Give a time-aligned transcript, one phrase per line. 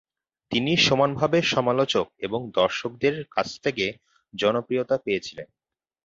[0.51, 3.85] তিনি সমানভাবে সমালোচক এবং দর্শকদের কাছ থেকে
[4.33, 5.47] জনপ্রিয়তা পেয়েছিলেন।